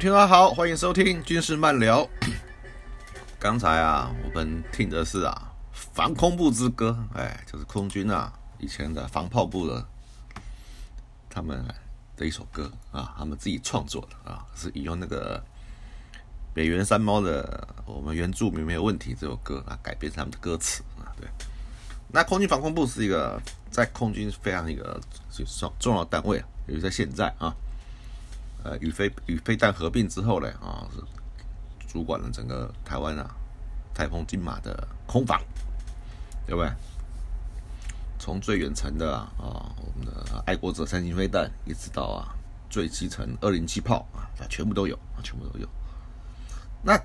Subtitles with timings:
[0.00, 2.08] 听众好，欢迎收听军事漫聊。
[3.38, 5.52] 刚才啊，我们听的是啊
[5.92, 9.86] 《防空部之歌》，哎，就是空军啊以前的防炮部的
[11.28, 11.62] 他们
[12.16, 15.38] 的一首歌啊，他们自己创作的啊，是引用那个
[16.54, 21.12] 北原山猫的《我们原住民没有问题》这首歌啊改编他们的歌词啊。
[21.20, 21.28] 对，
[22.08, 23.38] 那空军防空部是一个
[23.70, 24.98] 在空军非常一个
[25.58, 27.54] 重重要单位啊，尤其在现在啊。
[28.62, 31.02] 呃，与飞与飞弹合并之后呢，啊，是
[31.88, 33.34] 主管了整个台湾啊，
[33.94, 35.40] 台风金马的空防，
[36.46, 36.70] 对不对？
[38.18, 42.34] 从最远程的啊，我们的爱国者三型飞弹，一直到啊
[42.68, 45.66] 最基层二零七炮啊，全部都有啊，全部都有。
[46.82, 46.98] 那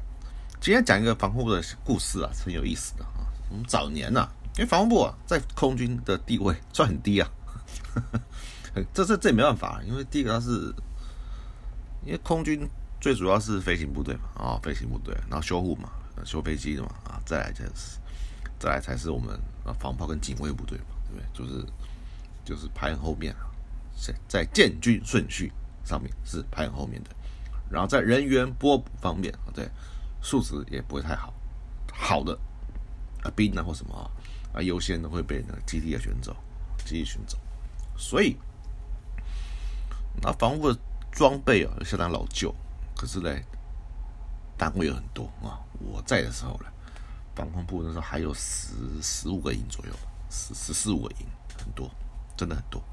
[0.59, 3.31] 今天讲一个防空部的故事啊，很有意思的啊。
[3.50, 7.30] 我们早年呐，因为防空部啊，在空军的地位算很低啊，
[8.94, 10.75] 这这这也没办法，因为第一个它是。
[12.06, 12.70] 因为空军
[13.02, 15.89] 最主要是飞行部队嘛，啊，飞行部队，然后修护嘛，
[16.23, 18.00] 修飞机的嘛，啊，再来就是，
[18.59, 21.25] 再来才是我们啊防炮跟警卫部队嘛，对不对？
[21.34, 21.66] 就是
[22.45, 23.50] 就是排后面啊，
[23.95, 25.52] 在在建军顺序
[25.84, 27.09] 上面是排后面的，
[27.69, 29.68] 然后在人员拨补方面，对，
[30.22, 31.34] 素质也不会太好，
[31.91, 32.38] 好的
[33.24, 34.06] 啊兵啊或什么啊，
[34.53, 36.35] 啊优先的会被那个基地啊选走，
[36.85, 37.38] 基地选走，
[37.97, 38.38] 所以
[40.22, 40.72] 那防护。
[41.16, 42.53] 装备啊，相当老旧，
[42.94, 43.34] 可是呢，
[44.58, 45.64] 单位有很多啊。
[45.80, 46.66] 我在的时候呢，
[47.34, 49.94] 防空部那时候还有十十五个营左右，
[50.30, 51.25] 十十四五个营，
[51.58, 51.90] 很多，
[52.36, 52.84] 真的很多。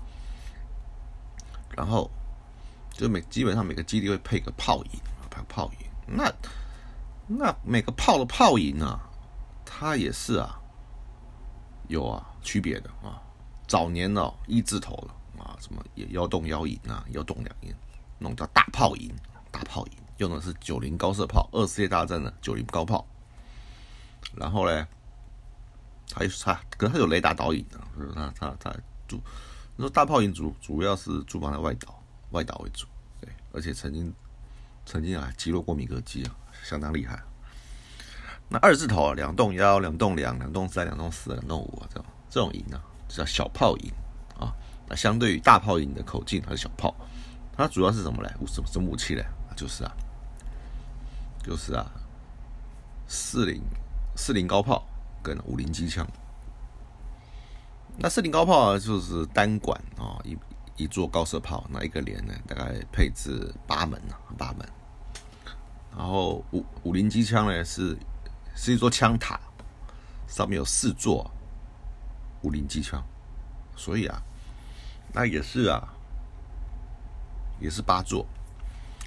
[1.76, 2.08] 然后
[2.92, 5.86] 就每基本上每个基地会配个炮营，配个炮营。
[6.06, 6.32] 那
[7.26, 9.00] 那每个炮的炮营啊，
[9.64, 10.60] 它也是啊，
[11.88, 13.20] 有啊区别的啊。
[13.66, 17.74] 早年哦一字头了啊，什么也幺洞幺营啊，幺洞两营。
[18.22, 19.12] 那种叫大炮营，
[19.50, 23.04] 大炮营用的是九零高射炮，二次世界大战的九零高炮。
[24.36, 24.86] 然后呢，
[26.08, 28.70] 它它可是它有雷达导引的，就是它它它
[29.08, 29.20] 主，
[29.76, 32.00] 你说大炮营主主要是主防在外岛，
[32.30, 32.86] 外岛为主，
[33.20, 34.14] 对，而且曾经
[34.86, 37.20] 曾经啊击落过米格机啊，相当厉害。
[38.48, 43.92] 那二字头啊，两栋幺、两栋两、两栋三、两栋四、两栋五啊，这种这种营啊，叫小炮营
[44.38, 44.54] 啊。
[44.86, 46.94] 那相对于大炮营的口径，它是小炮。
[47.62, 48.28] 它主要是什么嘞？
[48.46, 49.24] 什么什么武器嘞？
[49.54, 49.92] 就是啊，
[51.44, 51.86] 就是啊，
[53.06, 53.62] 四零
[54.16, 54.84] 四零高炮
[55.22, 56.04] 跟五零机枪。
[57.98, 60.36] 那四零高炮，就是单管啊，一
[60.76, 64.68] 一座高射炮，那一个连呢，大概配置八门啊，八门。
[65.96, 67.96] 然后五五零机枪呢，是
[68.56, 69.38] 是一座枪塔，
[70.26, 71.30] 上面有四座
[72.42, 73.00] 五零机枪，
[73.76, 74.20] 所以啊，
[75.12, 75.94] 那也是啊。
[77.62, 78.26] 也是八座，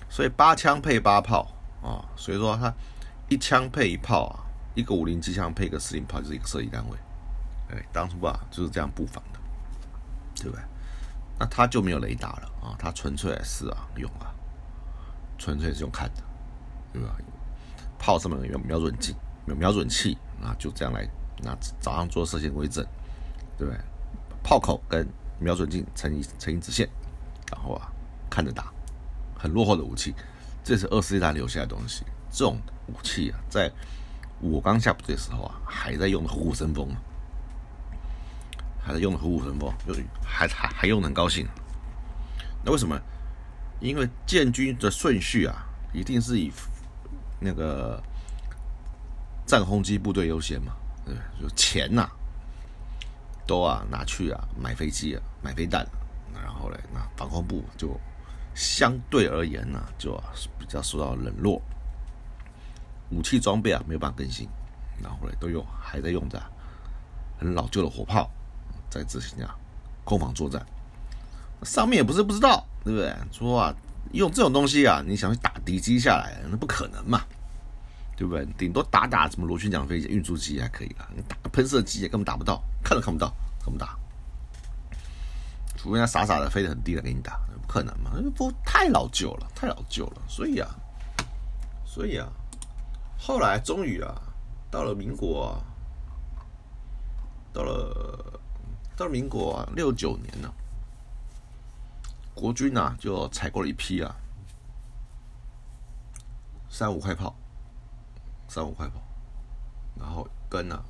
[0.09, 1.51] 所以八枪配八炮
[1.83, 2.73] 啊，所以说它
[3.27, 4.39] 一枪配一炮啊，
[4.73, 6.97] 一个五零机枪配一个四零炮就是一个射击单位。
[7.69, 9.39] 哎，当初啊就是这样布防的，
[10.35, 10.63] 对不对？
[11.37, 14.33] 那它就没有雷达了啊，它纯粹是啊用啊，
[15.37, 16.23] 纯粹是用看的，
[16.93, 17.17] 对吧？
[17.99, 19.15] 炮上面有瞄准镜，
[19.47, 21.05] 有瞄准器啊，就这样来，
[21.41, 22.85] 那早上做射线规正，
[23.57, 23.81] 对不对？
[24.43, 25.07] 炮口跟
[25.39, 26.87] 瞄准镜成一成一直线，
[27.51, 27.91] 然后啊。
[28.35, 28.69] 看着打，
[29.33, 30.13] 很落后的武器，
[30.61, 32.03] 这是二次大战留下的东西。
[32.29, 33.71] 这种武器啊，在
[34.41, 36.89] 我刚下部队的时候啊，还在用的虎虎生风，
[38.83, 41.47] 还在用的虎虎生风，就还还还用的很高兴。
[42.65, 42.99] 那为什么？
[43.79, 45.55] 因为建军的顺序啊，
[45.93, 46.51] 一定是以
[47.39, 48.03] 那个
[49.45, 50.73] 战轰机部队优先嘛，
[51.05, 52.09] 对，就钱呐，
[53.47, 55.87] 都啊拿去啊买飞机啊，买飞弹，
[56.33, 57.97] 然后嘞，那防空部就。
[58.55, 60.15] 相对而言呢，就
[60.57, 61.61] 比较受到冷落，
[63.09, 64.47] 武器装备啊没有办法更新，
[65.03, 66.41] 然后呢都用还在用着
[67.37, 68.31] 很老旧的火炮
[68.89, 69.53] 在执行啊
[70.05, 70.65] 空防作战，
[71.63, 73.13] 上面也不是不知道，对不对？
[73.29, 73.75] 说啊
[74.13, 77.21] 用这种东西啊，你想去打敌机下来，那不可能嘛，
[78.15, 78.45] 对不对？
[78.57, 83.97] 顶多打打什么螺旋桨飞机、运输机还可以了，你打个喷射机也根本打不到，看都看不到，怎么打？
[85.75, 87.37] 除非他傻傻的飞得很低的给你打。
[87.65, 88.11] 不可能嘛？
[88.35, 90.21] 不太老旧了，太老旧了。
[90.27, 90.69] 所以啊，
[91.83, 92.29] 所以啊，
[93.17, 94.21] 后来终于啊，
[94.69, 95.59] 到了民国，
[97.51, 98.39] 到了
[98.95, 100.53] 到了民国啊，六九年呢，
[102.35, 104.15] 国军呐就采购了一批啊，
[106.69, 107.35] 三五块炮，
[108.47, 109.01] 三五块炮，
[109.99, 110.83] 然后跟啊，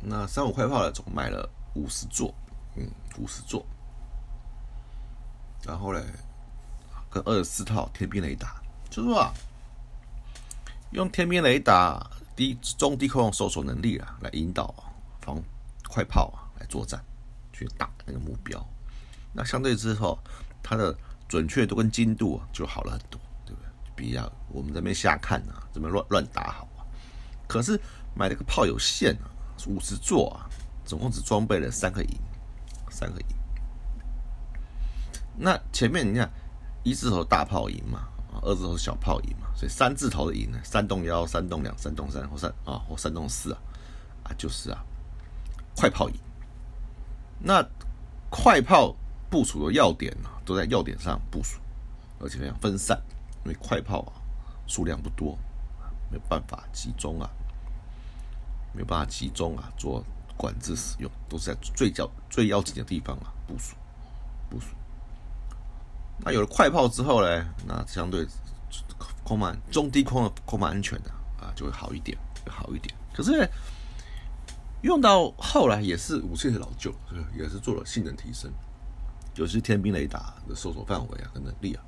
[0.00, 2.34] 那三五块炮呢，总共卖了五十座，
[2.76, 3.64] 嗯，五十座。
[5.66, 6.04] 然后嘞，
[7.10, 9.32] 跟二十四套天兵雷达，就是说啊，
[10.90, 12.04] 用天兵雷达
[12.36, 14.74] 低中低空搜索能力啊，来引导
[15.20, 15.42] 防
[15.88, 17.02] 快炮啊来作战，
[17.52, 18.64] 去打那个目标。
[19.32, 20.18] 那相对之后，
[20.62, 20.94] 它的
[21.28, 23.68] 准确度跟精度啊就好了很多，对不对？
[23.96, 26.84] 比较我们这边瞎看啊，这边乱乱打好啊。
[27.48, 27.80] 可是
[28.14, 29.30] 买了个炮有限啊，
[29.66, 30.50] 五十座啊，
[30.84, 32.18] 总共只装备了三个营，
[32.90, 33.26] 三个营。
[35.36, 36.30] 那前面你看
[36.82, 43.58] 一字头大炮营嘛，啊，二字头小炮营嘛，所以三字头的营呢，三栋幺、三栋两、三栋三或三啊或三栋四啊，
[44.24, 44.84] 啊就是啊
[45.76, 46.14] 快炮营。
[47.40, 47.66] 那
[48.30, 48.94] 快炮
[49.28, 51.58] 部署的要点呢，都在要点上部署，
[52.20, 53.00] 而且非常分散，
[53.44, 54.12] 因为快炮啊
[54.66, 55.36] 数量不多，
[56.10, 57.28] 没有办法集中啊，
[58.72, 60.04] 没有办法集中啊做
[60.36, 63.74] 管制使用，都是在最要最要紧的地方啊部署
[64.48, 64.68] 部署。
[66.20, 68.26] 那有了快炮之后呢，那相对
[69.22, 72.16] 空满中低空的空满安全的啊就会好一点，
[72.48, 72.94] 好一点。
[73.12, 73.48] 可是
[74.82, 76.94] 用到后来也是武器的老旧，
[77.36, 78.50] 也是做了性能提升，
[79.34, 81.82] 就是天兵雷达的搜索范围啊跟能力啊，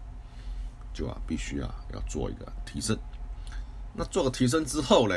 [0.93, 2.99] 就啊必须啊要做一个提升。
[3.95, 5.15] 那做个提升之后呢，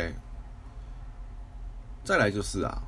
[2.04, 2.82] 再来就是啊，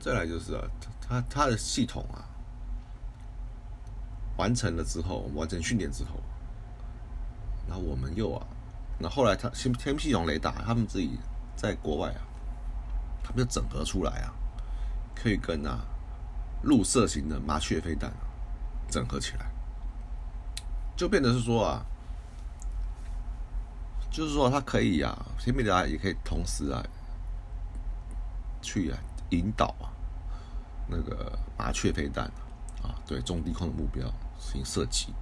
[0.00, 0.62] 再来就是啊，
[1.00, 2.28] 它它的系统啊。
[4.36, 6.20] 完成了之后，完成训练之后，
[7.68, 8.46] 然后我们又啊，
[8.98, 11.18] 那后来他天天系统雷达，他们自己
[11.56, 12.20] 在国外啊，
[13.22, 14.34] 他们就整合出来啊，
[15.14, 15.84] 可以跟啊
[16.62, 18.12] 入射型的麻雀飞弹
[18.90, 19.46] 整合起来，
[20.96, 21.86] 就变得是说啊，
[24.10, 26.82] 就是说它可以啊，天兵雷达也可以同时啊，
[28.60, 28.98] 去啊
[29.30, 29.90] 引导啊
[30.88, 32.26] 那个麻雀飞弹
[32.82, 34.12] 啊，对中低空的目标。
[34.38, 35.12] 行射击，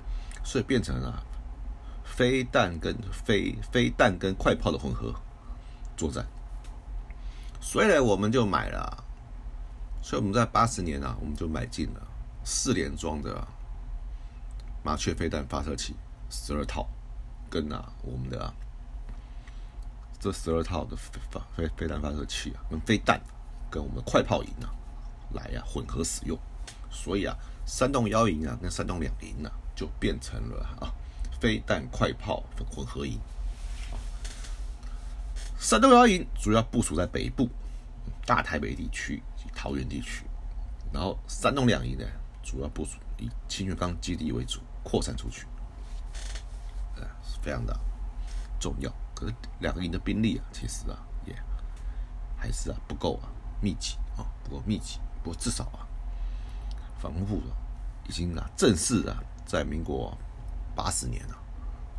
[0.44, 1.22] 所以变成了
[2.04, 5.14] 飞弹跟飞飞弹跟快炮的混合
[5.96, 6.26] 作战。
[7.60, 9.04] 所以呢，我们就买了，
[10.02, 12.00] 所以我们在八十年啊，我们就买进了
[12.44, 13.46] 四连装的
[14.82, 15.94] 麻雀飞弹发射器
[16.28, 16.86] 十二套，
[17.48, 18.52] 跟啊我们的
[20.18, 21.20] 这十二套的飞
[21.56, 23.20] 飞飞弹发射器啊，跟飞弹
[23.70, 24.74] 跟我们的快炮营啊
[25.30, 26.38] 来呀混合使用。
[26.90, 27.36] 所以啊。
[27.64, 30.92] 三栋幺营啊，跟三栋两营啊，就变成了啊
[31.40, 33.18] 飞弹快炮混合营。
[35.58, 37.48] 三栋幺营主要部署在北部
[38.26, 40.24] 大台北地区及桃园地区，
[40.92, 42.04] 然后三栋两营呢，
[42.42, 45.46] 主要部署以清泉岗基地为主，扩散出去，
[46.96, 47.06] 呃，
[47.42, 47.78] 非常的
[48.60, 48.92] 重要。
[49.14, 51.34] 可是两个营的兵力啊，其实啊，也
[52.36, 54.98] 还是啊不够啊密集啊，不够密集。
[55.22, 55.86] 不过至少啊。
[57.02, 57.42] 防空部
[58.08, 60.16] 已经啊正式啊在民国
[60.76, 61.34] 八十年啊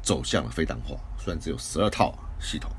[0.02, 2.72] 走向了非弹化，虽然只有十二套系统，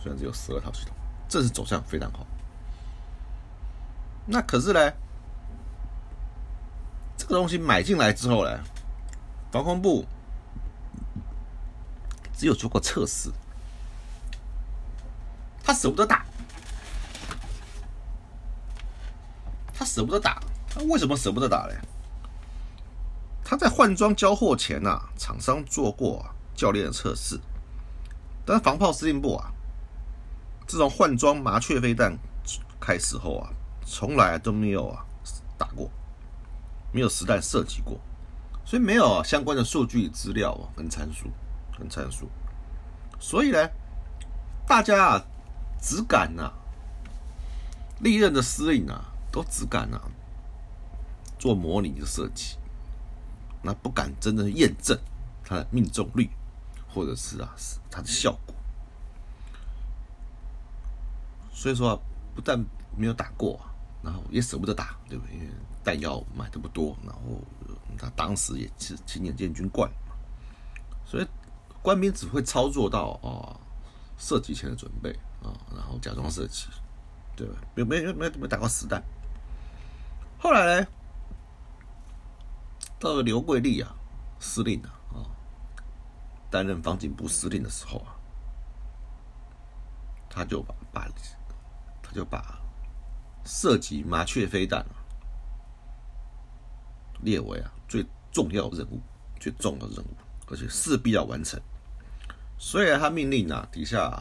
[0.00, 0.94] 虽然只有十二套系统，
[1.28, 2.24] 正式走向非弹化。
[4.26, 4.92] 那可是呢，
[7.16, 8.60] 这个东西买进来之后呢，
[9.50, 10.04] 防空部
[12.36, 13.32] 只有做过测试，
[15.64, 16.24] 他舍不得打，
[19.74, 20.40] 他舍不得打。
[20.78, 21.76] 他为什么舍不得打嘞？
[23.44, 27.40] 他在换装交货前呐，厂商做过教练的测试，
[28.46, 29.50] 但是防炮司令部啊，
[30.68, 32.16] 自从换装麻雀飞弹
[32.78, 33.50] 开始后啊，
[33.84, 35.04] 从来都没有啊
[35.58, 35.90] 打过，
[36.92, 37.98] 没有实弹射击过，
[38.64, 41.28] 所以没有相关的数据资料啊跟参数
[41.76, 42.28] 跟参数，
[43.18, 43.68] 所以呢，
[44.64, 45.24] 大家啊
[45.80, 46.52] 只敢呐，
[47.98, 50.00] 历任的司令啊都只敢呐。
[51.38, 52.56] 做模拟的设计，
[53.62, 54.98] 那不敢真正验证
[55.44, 56.28] 它的命中率，
[56.88, 57.54] 或者是啊
[57.90, 58.54] 它的效果。
[61.52, 62.00] 所以说，
[62.34, 62.58] 不但
[62.96, 63.60] 没有打过，
[64.02, 65.34] 然后也舍不得打，对不对？
[65.34, 65.48] 因为
[65.82, 67.20] 弹药买的不多，然后
[67.96, 69.90] 他当时也是亲眼见军惯，
[71.04, 71.26] 所以
[71.82, 73.58] 官兵只会操作到啊
[74.18, 75.10] 射击前的准备
[75.42, 76.66] 啊，然后假装射击，
[77.34, 77.54] 对吧？
[77.74, 79.02] 没没没没打过实弹。
[80.38, 80.86] 后来呢？
[83.00, 83.94] 到了刘桂丽啊，
[84.40, 85.22] 司令啊，啊，
[86.50, 88.16] 担任防警部司令的时候啊，
[90.28, 91.08] 他就把把，
[92.02, 92.58] 他就把
[93.44, 94.98] 涉及麻雀飞弹啊
[97.20, 99.00] 列为啊最重要任务，
[99.38, 100.16] 最重要的任务，
[100.48, 101.60] 而且势必要完成。
[102.58, 104.20] 所以他命令啊，底下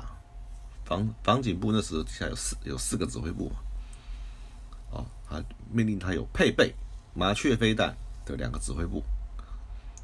[0.86, 6.76] 防防警部那时候底下有四有四个指挥部嘛，啊，他命令他有配备
[7.16, 7.98] 麻雀飞弹。
[8.28, 9.02] 的两个指挥部，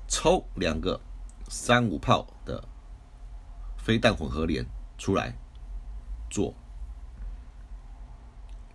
[0.08, 1.00] 抽两个
[1.50, 2.64] 三五炮的
[3.78, 4.66] 飞弹混合连
[4.98, 5.36] 出来
[6.30, 6.54] 做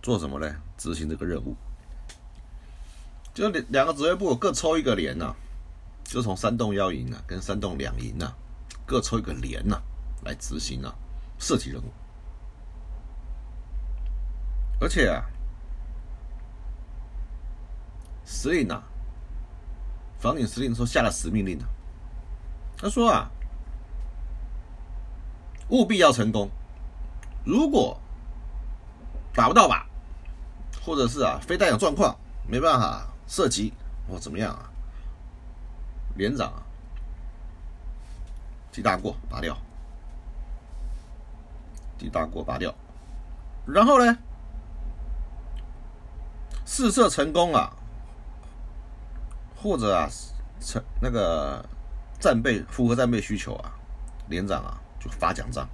[0.01, 0.55] 做什么呢？
[0.77, 1.55] 执行这个任务，
[3.33, 5.35] 就两两个指挥部各抽一个连呐，
[6.03, 8.33] 就从三洞幺营啊跟三洞两营啊
[8.85, 9.81] 各抽一个连呐
[10.23, 10.93] 来执行啊
[11.39, 11.91] 射击任务，
[14.79, 15.25] 而且啊，
[18.23, 18.83] 司令啊。
[20.19, 21.65] 房顶司令说下了死命令了，
[22.77, 23.31] 他说啊，
[25.69, 26.49] 务必要成功。
[27.45, 27.97] 如果
[29.33, 29.81] 打不到靶，
[30.83, 32.13] 或者是啊飞弹有状况，
[32.45, 33.73] 没办法射击
[34.09, 34.69] 或怎么样啊，
[36.15, 36.63] 连长啊
[38.71, 39.57] 记大过拔掉，
[41.97, 42.75] 记大过拔掉，
[43.65, 44.17] 然后呢
[46.65, 47.73] 试射成功啊。
[49.61, 50.09] 或者啊，
[50.61, 51.63] 成那个
[52.17, 53.73] 战备符合战备需求啊，
[54.29, 55.67] 连长啊就发奖章，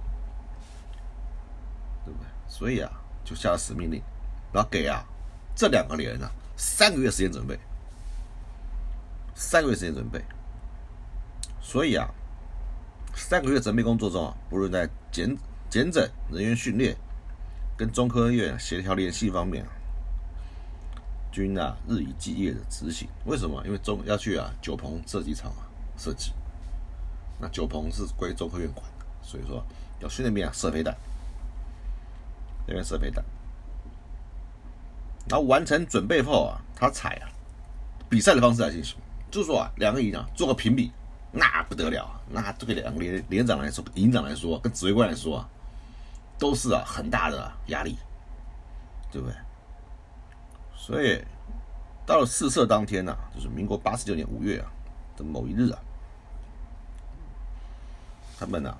[2.04, 2.26] 对不对？
[2.48, 2.90] 所以啊，
[3.24, 4.02] 就下了死命令，
[4.52, 5.04] 然后给啊
[5.54, 7.56] 这两个连啊三个月时间准备，
[9.36, 10.20] 三个月时间准备。
[11.60, 12.08] 所以啊，
[13.14, 15.36] 三个月准备工作中啊，不论在检
[15.70, 16.96] 检诊、人员训练
[17.76, 19.64] 跟中科院协调联系方面。
[21.36, 23.62] 军啊，日以继夜的执行，为什么？
[23.66, 26.32] 因为中要去啊九鹏射击场啊设计，
[27.38, 29.62] 那九鹏是归中科院管的，所以说
[30.00, 30.96] 要训练兵啊射飞弹，
[32.66, 33.22] 那边射飞弹，
[35.28, 37.28] 然后完成准备后啊，他采啊
[38.08, 38.96] 比赛的方式来进行，
[39.30, 40.90] 就是说啊两个营啊做个评比，
[41.32, 45.48] 那不得了啊，那对两个连连长来说，营长来说，跟指挥官来说啊，
[46.38, 47.98] 都是啊很大的压力，
[49.12, 49.36] 对不对？
[50.78, 51.24] 所以，
[52.06, 54.70] 到了试射当天呢，就是民国八十九年五月啊
[55.16, 55.78] 的某一日啊，
[58.38, 58.72] 他们呢，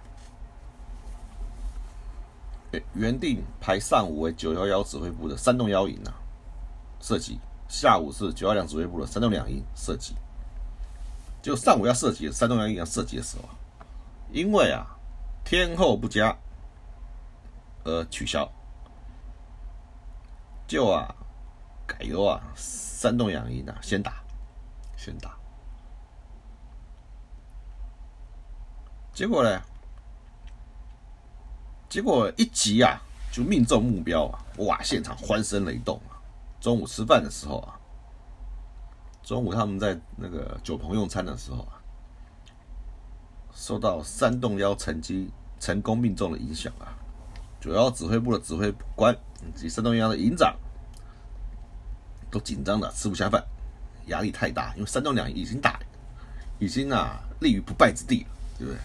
[2.94, 6.14] 原定排上午为九幺幺指挥部的三洞幺营啊
[7.00, 10.14] 射击，下午是九幺两指挥部的三洞两营射击。
[11.42, 13.48] 就上午要射击，三洞幺营要射击的时候，
[14.30, 14.86] 因为啊
[15.44, 16.36] 天候不佳，
[17.82, 18.48] 而取消。
[20.68, 21.15] 就啊。
[21.86, 24.22] 改由啊，山东养营啊，先打，
[24.96, 25.36] 先打。
[29.12, 29.62] 结果呢？
[31.88, 33.00] 结果一急啊，
[33.32, 34.44] 就命中目标啊！
[34.58, 36.20] 哇，现场欢声雷动啊！
[36.60, 37.78] 中午吃饭的时候啊，
[39.22, 41.80] 中午他们在那个酒棚用餐的时候啊，
[43.54, 46.92] 受到山洞幺成绩成功命中的影响啊，
[47.58, 49.16] 九幺指挥部的指挥官
[49.46, 50.54] 以及山东幺的营长。
[52.36, 53.42] 都紧张的吃不下饭，
[54.08, 55.80] 压力太大，因为山东两已经打，
[56.58, 58.28] 已经啊立于不败之地了，
[58.58, 58.78] 对不对？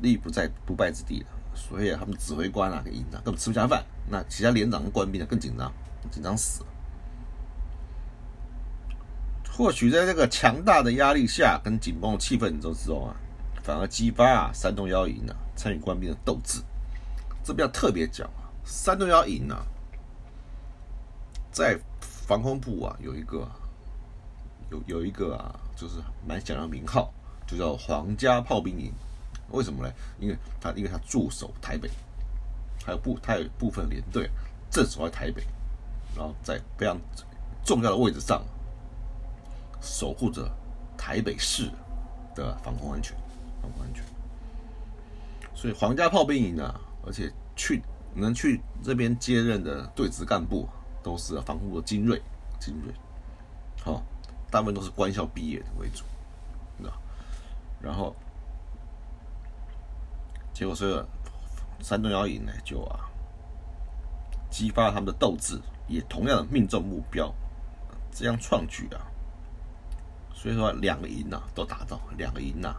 [0.00, 5.70] 立不在不败之地了，所以他们指挥官啊跟营长根本吃不下饭，那其他连长跟官兵啊更紧张，
[6.10, 6.66] 紧张死了。
[9.50, 13.14] 或许在这个强大的压力下跟紧绷的气氛之中啊，
[13.62, 16.62] 反而激发啊山东幺营啊参与官兵的斗志。
[17.44, 19.66] 这边要特别讲啊，山东幺营啊，
[21.50, 21.78] 在
[22.28, 23.48] 防空部啊，有一个
[24.70, 25.94] 有有一个啊，就是
[26.26, 27.10] 蛮响的名号，
[27.46, 28.92] 就叫皇家炮兵营。
[29.50, 29.90] 为什么呢？
[30.20, 31.88] 因为他因为他驻守台北，
[32.84, 34.30] 还有部他有部分连队
[34.70, 35.42] 镇守在台北，
[36.14, 37.00] 然后在非常
[37.64, 38.44] 重要的位置上
[39.80, 40.46] 守护着
[40.98, 41.70] 台北市
[42.34, 43.16] 的防空安全，
[43.62, 44.04] 防空安全。
[45.54, 47.82] 所以皇家炮兵营呢，而且去
[48.14, 50.68] 能去这边接任的对职干部。
[51.02, 52.20] 都是防护的精锐，
[52.58, 52.92] 精锐，
[53.82, 54.02] 好，
[54.50, 56.04] 大部分都是官校毕业的为主，
[56.76, 56.90] 那
[57.80, 58.14] 然后
[60.52, 61.04] 结果是
[61.80, 63.08] 山东幺营呢，就啊
[64.50, 67.32] 激发了他们的斗志，也同样的命中目标，
[68.10, 69.06] 这样创举啊，
[70.34, 72.74] 所以说两个营啊都达到，两个营啊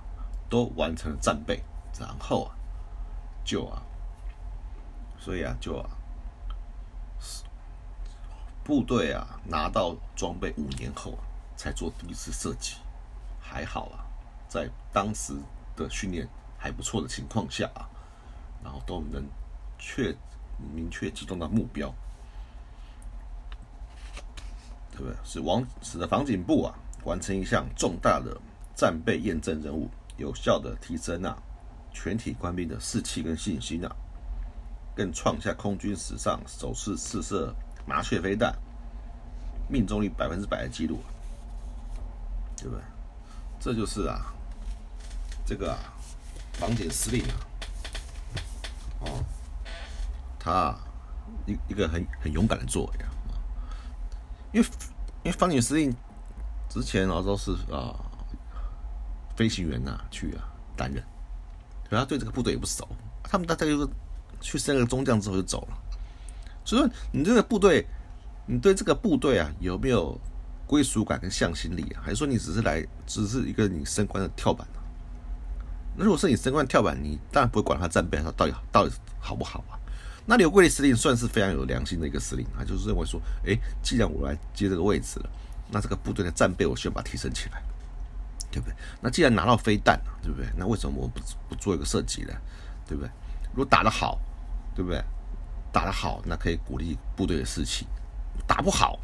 [0.50, 1.64] 都完成了战备，
[2.00, 2.56] 然后啊
[3.46, 3.82] 就啊，
[5.18, 5.90] 所以啊就啊。
[8.70, 11.26] 部队啊，拿到装备五年后啊，
[11.58, 12.76] 才做第一次射击，
[13.42, 14.06] 还好啊，
[14.48, 15.34] 在当时
[15.76, 17.90] 的训练还不错的情况下啊，
[18.64, 19.26] 然后都能
[19.80, 20.16] 确
[20.72, 21.92] 明确击中到目标，
[24.92, 25.16] 对不对？
[25.24, 28.40] 是王使得防警部啊完成一项重大的
[28.76, 31.36] 战备验证任务，有效的提升啊
[31.92, 33.96] 全体官兵的士气跟信心啊，
[34.96, 37.52] 更创下空军史上首次试射。
[37.90, 38.56] 麻雀飞弹
[39.68, 41.00] 命中率百分之百的记录，
[42.56, 42.84] 对不对？
[43.60, 44.32] 这就是啊，
[45.44, 45.80] 这个啊，
[46.54, 47.34] 防检司令啊，
[49.02, 49.26] 哦，
[50.38, 50.78] 他
[51.48, 53.10] 一一个很很勇敢的作为啊，
[54.54, 54.68] 因为
[55.24, 55.92] 因为防检司令
[56.70, 57.98] 之前啊都是啊
[59.36, 61.04] 飞行员呐去啊担任，
[61.90, 62.88] 所以他对这个部队也不熟，
[63.24, 63.90] 他们大概就是
[64.40, 65.78] 去升了中将之后就走了，
[66.70, 67.86] 所以说你这个部队，
[68.46, 70.20] 你对这个部队啊有没有？
[70.70, 74.80] 归属感跟向心力啊，还是说你只是来，只是一个你升官的跳板呢？
[75.98, 79.74] 那如果是你升官跳板，你当然不会管他战备，他到底到底好不好啊？
[80.28, 85.30] 那刘桂丽司令算是非常有良心的一个司令，他就是认为说，哎，既然我来接这个位置了，
[85.72, 87.64] 那这个部队的战备我需要把它提升起来，
[88.52, 88.76] 对不对？
[89.02, 90.48] 那既然拿到飞弹了，对不对？
[90.56, 92.34] 那为什么我不不做一个射击呢？
[92.88, 93.10] 对不对？
[93.54, 94.20] 如果打得好，
[94.76, 95.04] 对不对？
[95.72, 97.86] 打得好，那可以鼓励部队的士气；
[98.48, 99.00] 打不好，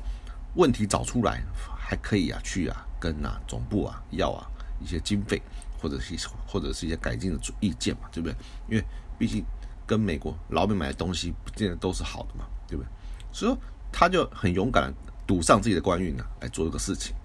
[0.55, 1.41] 问题找出来，
[1.77, 4.48] 还可以啊，去啊，跟啊总部啊要啊
[4.79, 5.41] 一些经费，
[5.79, 6.15] 或者是
[6.48, 8.36] 或者是一些改进的意见嘛，对不对？
[8.67, 8.84] 因为
[9.17, 9.43] 毕竟
[9.86, 12.88] 跟美国老美买的东西不见得都是好的嘛，对不对？
[13.31, 14.93] 所以说他就很勇敢，
[15.28, 17.15] 赌上自己的官运啊，来做这个事情。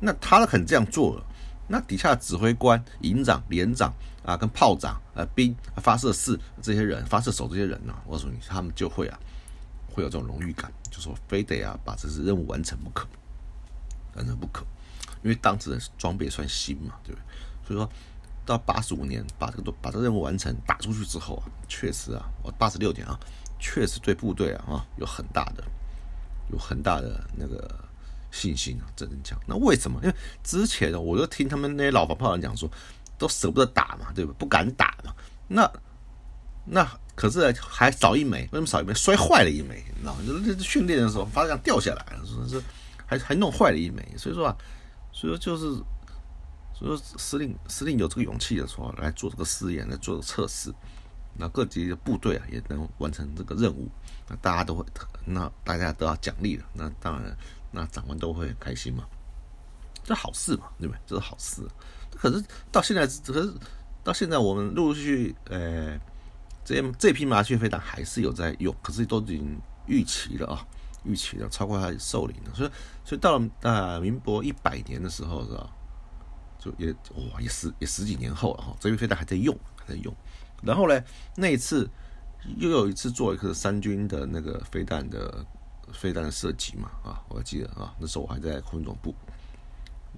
[0.00, 1.26] 那他肯这样做了，
[1.68, 3.92] 那底下指挥官、营长、连长
[4.24, 9.18] 啊，跟炮长、啊兵、发射室这些人、发射手这些人呢，我告诉你，他们就会啊。
[9.90, 13.08] 会有这种荣誉感，就说非得啊把这次任务完成不可，
[14.14, 14.64] 完成不可，
[15.24, 17.24] 因为当时的装备算新嘛，对不对？
[17.66, 17.90] 所以说
[18.46, 23.18] 到八十五年把这个都把这个任务完成打出去之后啊，确实啊，我八十六年啊，
[23.58, 25.64] 确实对部队啊啊有很大的
[26.52, 27.68] 有很大的那个
[28.30, 29.38] 信心啊，真正讲。
[29.46, 30.00] 那为什么？
[30.02, 32.70] 因为之前呢，我就听他们那些老防炮人讲说，
[33.16, 34.34] 都舍不得打嘛，对吧？
[34.38, 35.14] 不敢打嘛，
[35.48, 35.70] 那
[36.64, 36.88] 那。
[37.18, 38.94] 可是还少一枚，为什么少一枚？
[38.94, 40.20] 摔坏了一枚，你知道吗？
[40.24, 42.62] 就训练的时候发现掉下来了，说是
[43.04, 44.06] 还还弄坏了一枚。
[44.16, 44.56] 所以说啊，
[45.10, 45.64] 所以说就是，
[46.72, 50.72] 所以说司令司令有这个勇气的时候来做这个试验，来做测试，
[51.34, 53.88] 那各级的部队啊也能完成这个任务，
[54.28, 54.84] 那大家都会，
[55.24, 57.36] 那大家都要奖励了，那当然，
[57.70, 59.04] 那长官都会很开心嘛，
[60.04, 61.00] 这好事嘛，对不对？
[61.06, 61.62] 这是好事。
[62.10, 63.52] 可是到现在，可是
[64.02, 65.98] 到现在我们陆陆续续，呃。
[66.64, 70.68] 这这批麻雀飞弹还是有在用，可是都已经预期了啊，
[71.02, 72.54] 预期了，超过它寿龄了。
[72.54, 72.70] 所以，
[73.06, 75.70] 所以到了啊民国一百年的时候，是吧？
[76.58, 76.92] 就也
[77.32, 80.14] 哇，也十也十几年后了哈，这批飞弹还在用，还在用。
[80.62, 81.02] 然后呢，
[81.36, 81.88] 那一次
[82.58, 85.42] 又有一次做一个三军的那个飞弹的
[85.92, 89.14] 飞弹的射击嘛啊，我记得啊，那时候我还在空军总部。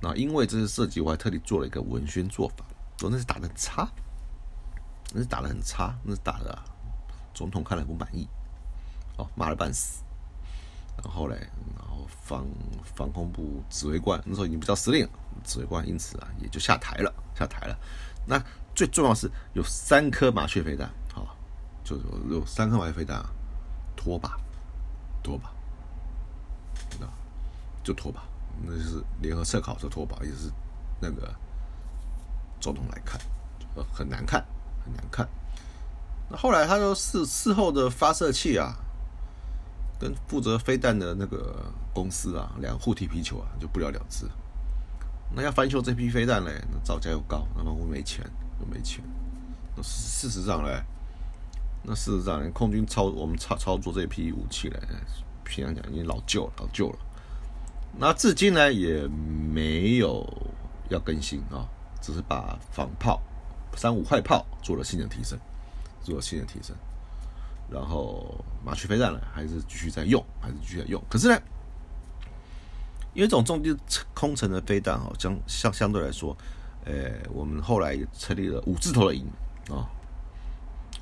[0.01, 2.65] 那因为这次射击，我还特地做了一个文宣做法，
[3.03, 3.89] 我那是打的差。
[5.13, 6.57] 那是打的很差，那是打的
[7.35, 8.29] 总统看了不满意，
[9.17, 10.05] 哦骂了半死，
[11.03, 11.35] 然后嘞，
[11.77, 12.47] 然后防
[12.95, 15.05] 防空部指挥官那时候已经不叫司令，
[15.43, 17.77] 指挥官因此啊也就下台了，下台了。
[18.25, 18.41] 那
[18.73, 21.37] 最重要是有三颗麻雀飞弹，好，
[21.83, 21.97] 就
[22.29, 23.29] 有三颗麻雀飞弹啊，
[23.97, 24.39] 拖把，
[25.25, 25.53] 拖把，
[27.83, 28.23] 就拖把，
[28.65, 30.51] 那就是联合社考这拖把，也是
[31.01, 31.35] 那个
[32.61, 33.21] 总统来看，
[33.75, 34.45] 呃很难看。
[34.83, 35.29] 很难看。
[36.31, 38.75] 那后来他说事事后的发射器啊，
[39.99, 44.27] 跟负责飞弹的那个公司啊，两互踢皮球啊，就不了了之。
[45.35, 48.25] 那要翻修这批飞弹嘞，那造价又高，那么我没钱，
[48.59, 49.05] 又没钱。
[49.77, 50.83] 那事实上嘞，
[51.83, 54.81] 那事实上，空军操我们操操作这批武器嘞，
[55.45, 56.99] 平常讲已经老旧，老旧了。
[57.99, 60.27] 那至今呢，也没有
[60.89, 61.69] 要更新啊，
[62.01, 63.21] 只是把仿炮。
[63.77, 65.39] 三五快炮做了性能提升，
[66.03, 66.75] 做了性能提升，
[67.71, 71.01] 然后麻雀飞弹呢，还是继续在用，还是继续在用。
[71.09, 71.41] 可是呢，
[73.15, 73.77] 因为这种重地
[74.13, 76.37] 空城的飞弹哦，相相相对来说，
[76.85, 79.25] 呃，我们后来也成立了五字头的营
[79.71, 79.87] 啊，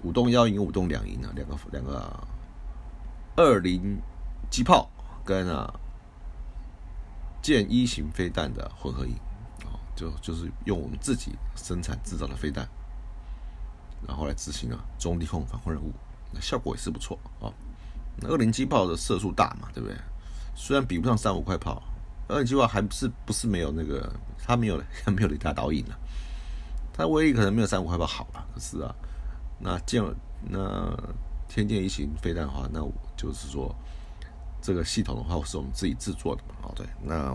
[0.02, 2.12] 五栋幺营、五栋两营啊，两个两个
[3.34, 3.98] 二零
[4.50, 4.90] 机炮
[5.24, 5.72] 跟啊
[7.48, 9.14] 剑一型飞弹的混合营。
[9.96, 12.68] 就就是用我们自己生产制造的飞弹，
[14.06, 15.92] 然后来执行啊中低空防空任务，
[16.32, 17.50] 那效果也是不错啊。
[18.14, 19.98] 那二零机炮的射速大嘛，对不对？
[20.54, 21.82] 虽然比不上三五快炮，
[22.28, 24.08] 二零机炮还是不是没有那个，
[24.46, 24.80] 它没有
[25.10, 25.98] 没有雷达导引了，
[26.92, 28.46] 它威力可能没有三五快炮好吧？
[28.54, 28.94] 可是啊，
[29.58, 30.00] 那剑
[30.48, 30.96] 那
[31.48, 32.80] 天剑一型飞弹的话，那
[33.16, 33.74] 就是说
[34.60, 36.54] 这个系统的话是我们自己制作的嘛？
[36.62, 37.34] 哦，对，那。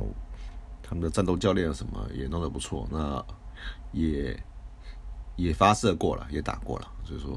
[0.85, 3.25] 他们的战斗教练什么也弄得不错，那
[3.93, 4.37] 也
[5.37, 7.31] 也发射过了，也打过了，所以说，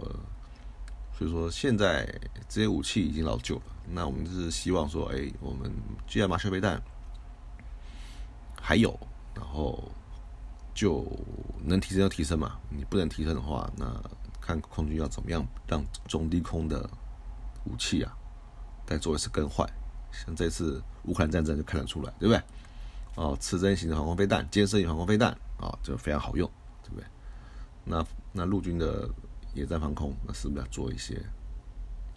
[1.17, 2.05] 所以说现在
[2.49, 3.63] 这些武器已经老旧了。
[3.89, 5.73] 那我们就是希望说，哎，我们
[6.09, 6.83] 既然马修飞弹
[8.61, 8.99] 还有，
[9.33, 9.91] 然后
[10.75, 11.07] 就
[11.65, 13.87] 能提升就提升嘛，你不能提升的话，那
[14.41, 16.91] 看空军要怎么样让中低空的
[17.65, 18.13] 武器啊
[18.87, 19.69] 再做一次更换。
[20.13, 22.43] 像这次乌克兰战争就看得出来，对不对？
[23.17, 26.51] 哦，刺针型的防空飞弹、尖射型防空飞弹啊，就非常好用，
[26.83, 27.05] 对不对？
[27.85, 29.09] 那那陆军的
[29.55, 31.17] 野战防空，那是不是要做一些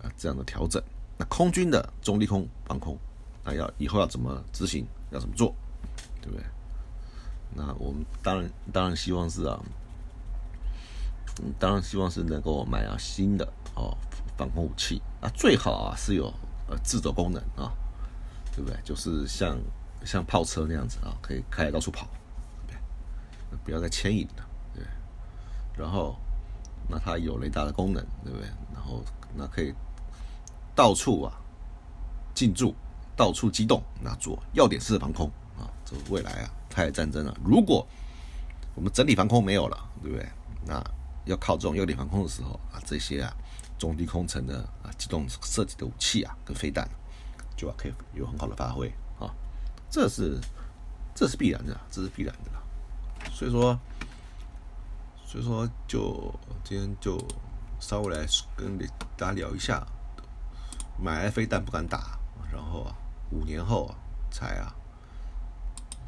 [0.02, 0.82] 啊这样的调整？
[1.18, 2.98] 那空军的中低空防空，
[3.44, 4.86] 那要以后要怎么执行？
[5.12, 5.54] 要怎么做？
[6.22, 6.46] 对不对？
[7.56, 9.60] 那我们当然当然希望是啊，
[11.58, 13.98] 当然希望是能够买啊新的哦
[14.38, 16.32] 防空武器啊，最好啊是有
[16.70, 17.74] 呃自走功能啊，
[18.56, 18.78] 对不对？
[18.84, 19.58] 就是像
[20.06, 22.08] 像炮车那样子啊，可以开到处跑，
[22.68, 23.60] 对不对？
[23.66, 24.84] 不要再牵引了，对。
[25.78, 26.16] 然后
[26.88, 28.48] 那它有雷达的功能，对不对？
[28.74, 29.04] 然后
[29.36, 29.74] 那可以
[30.76, 31.34] 到处啊
[32.34, 32.74] 进驻，
[33.16, 35.28] 到处机动，那做要点式防空
[35.58, 36.52] 啊，这未来啊。
[36.70, 37.86] 太战争了，如果
[38.76, 40.30] 我们整体防空没有了，对不对？
[40.64, 40.82] 那
[41.26, 43.36] 要靠这种要点防空的时候啊，这些啊
[43.80, 46.88] 中低空层的啊机动设计的武器啊跟飞弹，
[47.58, 49.34] 就要可以有很好的发挥啊，
[49.90, 50.40] 这是
[51.16, 52.62] 这是必然的，这是必然的啦。
[53.34, 53.80] 所以说，
[55.26, 56.32] 所以说就
[56.64, 57.18] 今天就
[57.80, 58.78] 稍微来跟
[59.18, 59.84] 大家聊一下，
[61.02, 62.20] 买来飞弹不敢打，
[62.54, 62.94] 然后啊
[63.32, 63.96] 五年后啊
[64.30, 64.76] 才啊。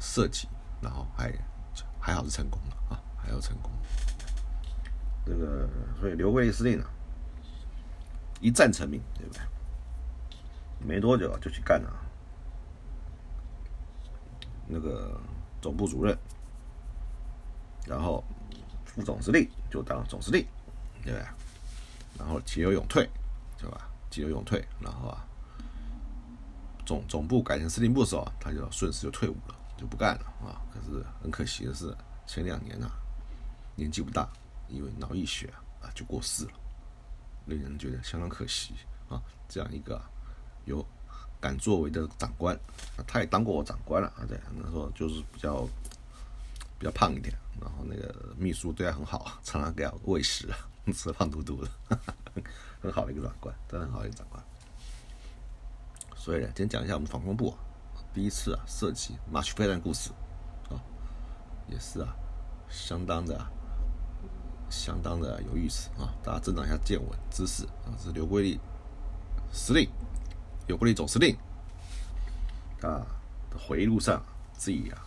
[0.04, 0.48] 设计，
[0.80, 1.32] 然后还
[2.00, 3.70] 还好是成功了啊，还要成功。
[5.24, 5.68] 这个
[6.00, 6.90] 所以刘桂司令啊，
[8.42, 9.40] 一战成名，对不对？
[10.86, 11.90] 没多久就去干了
[14.66, 15.18] 那个
[15.62, 16.14] 总部主任，
[17.86, 18.22] 然后
[18.84, 20.44] 副总司令就当总司令，
[21.02, 21.26] 对不对？
[22.18, 23.08] 然后急流勇退，
[23.56, 23.88] 对吧？
[24.10, 25.24] 急流勇退，然后啊，
[26.84, 29.54] 总总部改成司令部的时候，他就顺势就退伍了。
[29.74, 30.62] 就不干了啊！
[30.72, 31.92] 可是很可惜的是，
[32.24, 32.88] 前两年啊，
[33.74, 34.28] 年纪不大，
[34.68, 36.52] 因为脑溢血啊，就过世了，
[37.46, 38.74] 令人觉得相当可惜
[39.08, 39.20] 啊。
[39.48, 40.00] 这样一个
[40.64, 40.84] 有
[41.40, 42.58] 敢作为的长官，
[43.06, 44.24] 他也当过我长官了啊。
[44.28, 45.68] 对，那时候就是比较
[46.78, 50.48] 比较胖一点，然后那个秘书对他很好，常常给他喂食，
[50.94, 51.70] 吃的胖嘟嘟的，
[52.80, 54.42] 很好的一个长官，真的很好的一个长官。
[56.16, 57.54] 所以呢，今天讲一下我们防空部。
[58.14, 60.10] 第一次啊，设计马曲飞弹故事
[60.68, 60.76] 啊，
[61.66, 62.14] 也是啊，
[62.68, 63.34] 相当的、
[64.72, 66.08] 相当的有意思啊！
[66.24, 67.92] 大家增长一下见闻知识啊。
[67.98, 68.58] 这是刘桂丽
[69.52, 69.86] 司令，
[70.66, 71.36] 刘桂丽总司令
[72.80, 73.06] 啊
[73.68, 74.24] 回忆录上
[74.56, 75.04] 自己啊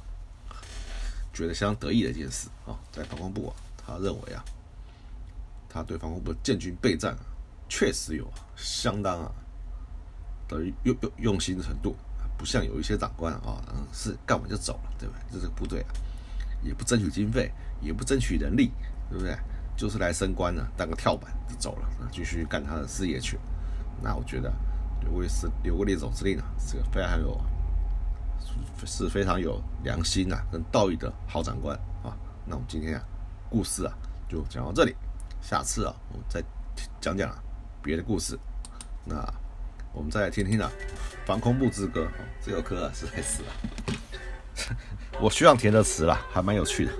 [1.33, 4.45] 觉得相当得意的一件事啊，在防空部啊，他认为啊，
[5.67, 7.17] 他对防空部建军备战
[7.67, 9.31] 确实有相当啊
[10.47, 11.95] 的用用用心程度。
[12.37, 15.21] 不像有一些长官啊，嗯，是干完就走了，对不对？
[15.31, 15.89] 这个部队啊，
[16.61, 17.49] 也不争取经费，
[17.81, 18.71] 也不争取人力，
[19.09, 19.35] 对不对？
[19.75, 23.39] 就是来升官的，当个跳板就走了，继续干他的事业去。
[24.01, 24.51] 那我觉得
[25.01, 27.39] 刘卫是刘国立总司令啊，是个非常有，
[28.85, 32.15] 是非常有良心呐，跟道义的好长官啊。
[32.45, 33.03] 那我们今天啊，
[33.49, 33.93] 故事啊
[34.29, 34.95] 就讲到这里，
[35.41, 36.43] 下次啊，我们再
[36.99, 37.33] 讲讲
[37.81, 38.37] 别的故事。
[39.03, 39.23] 那。
[39.97, 40.69] 我们再来听听啊，
[41.25, 42.01] 《防空部之歌》
[42.45, 44.75] 这首歌啊，实在是啊，
[45.21, 46.91] 我需要填的词了，还蛮有趣的。